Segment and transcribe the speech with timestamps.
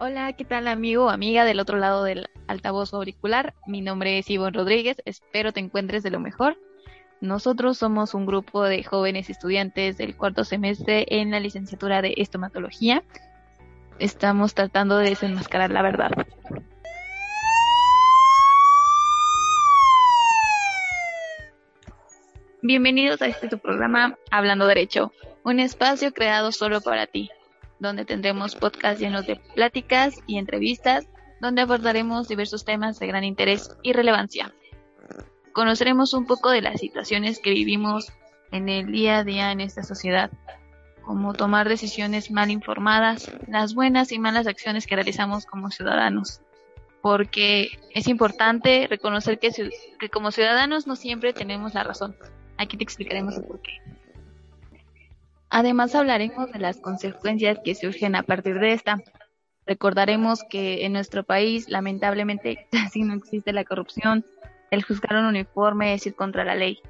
[0.00, 3.54] Hola, ¿qué tal amigo o amiga del otro lado del altavoz auricular?
[3.66, 6.56] Mi nombre es Ivonne Rodríguez, espero te encuentres de lo mejor.
[7.20, 13.02] Nosotros somos un grupo de jóvenes estudiantes del cuarto semestre en la licenciatura de estomatología.
[13.98, 16.12] Estamos tratando de desenmascarar la verdad.
[22.62, 27.32] Bienvenidos a este tu programa Hablando Derecho, un espacio creado solo para ti
[27.80, 31.06] donde tendremos podcasts llenos de pláticas y entrevistas,
[31.40, 34.52] donde abordaremos diversos temas de gran interés y relevancia.
[35.52, 38.12] Conoceremos un poco de las situaciones que vivimos
[38.50, 40.30] en el día a día en esta sociedad,
[41.02, 46.40] como tomar decisiones mal informadas, las buenas y malas acciones que realizamos como ciudadanos,
[47.00, 49.50] porque es importante reconocer que,
[49.98, 52.16] que como ciudadanos no siempre tenemos la razón.
[52.56, 53.72] Aquí te explicaremos el por qué.
[55.50, 58.98] Además hablaremos de las consecuencias que surgen a partir de esta.
[59.66, 64.24] Recordaremos que en nuestro país lamentablemente casi no existe la corrupción,
[64.70, 66.80] el juzgar un uniforme es ir contra la ley,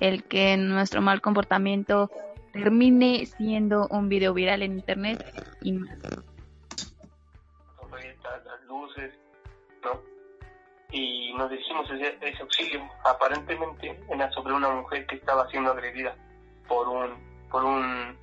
[0.00, 2.10] el que nuestro mal comportamiento
[2.52, 5.24] termine siendo un video viral en internet
[5.62, 5.98] y más.
[8.44, 9.12] Las luces,
[9.82, 10.00] ¿no?
[10.90, 12.82] Y nos decimos ese, ese auxilio.
[13.04, 16.14] Aparentemente era sobre una mujer que estaba siendo agredida
[16.68, 18.18] por un por un,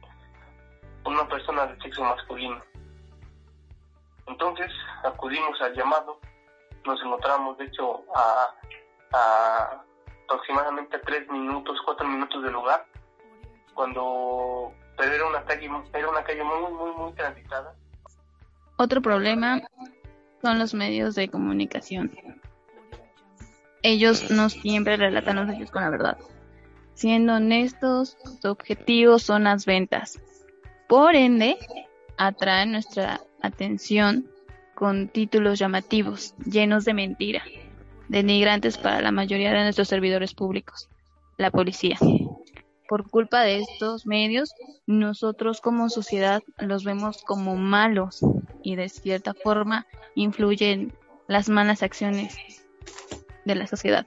[1.05, 2.61] una persona de sexo masculino.
[4.27, 4.71] Entonces
[5.03, 6.19] acudimos al llamado,
[6.85, 8.47] nos encontramos de hecho a,
[9.13, 9.83] a
[10.25, 12.85] aproximadamente tres minutos, cuatro minutos del lugar,
[13.73, 17.73] cuando pero era una calle, era una calle muy, muy, muy transitada.
[18.75, 19.61] Otro problema
[20.41, 22.11] son los medios de comunicación.
[23.81, 26.17] Ellos no siempre relatan los hechos con la verdad.
[26.99, 30.19] Siendo honestos, su objetivo son las ventas.
[30.89, 31.57] Por ende,
[32.17, 34.29] atraen nuestra atención
[34.75, 37.41] con títulos llamativos, llenos de mentira,
[38.09, 40.89] denigrantes para la mayoría de nuestros servidores públicos,
[41.37, 41.97] la policía.
[42.89, 44.53] Por culpa de estos medios,
[44.85, 48.19] nosotros como sociedad los vemos como malos
[48.61, 50.91] y de cierta forma influyen
[51.29, 52.35] las malas acciones
[53.45, 54.05] de la sociedad.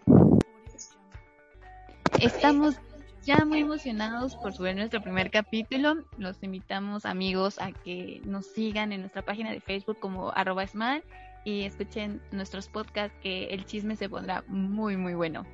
[2.22, 2.76] Estamos
[3.24, 6.04] ya muy emocionados por subir nuestro primer capítulo.
[6.18, 11.04] Los invitamos amigos a que nos sigan en nuestra página de Facebook como arroba smart
[11.44, 15.44] y escuchen nuestros podcasts que el chisme se pondrá muy muy bueno.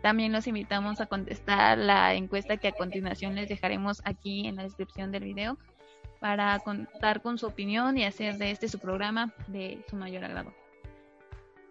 [0.00, 4.62] También los invitamos a contestar la encuesta que a continuación les dejaremos aquí en la
[4.62, 5.58] descripción del video
[6.20, 10.54] para contar con su opinión y hacer de este su programa de su mayor agrado.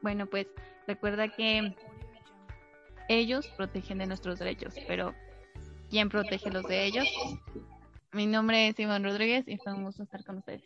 [0.01, 0.47] Bueno, pues
[0.85, 1.73] recuerda que
[3.09, 5.13] ellos protegen de nuestros derechos, pero
[5.89, 7.07] ¿quién protege los de ellos?
[8.11, 10.63] Mi nombre es Iván Rodríguez y fue un gusto estar con ustedes.